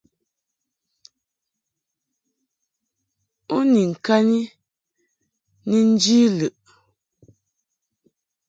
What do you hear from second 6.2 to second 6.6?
lɨʼ.